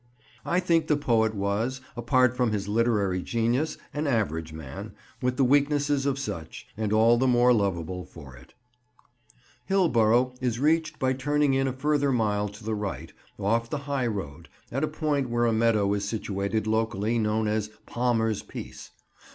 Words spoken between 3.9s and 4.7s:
an average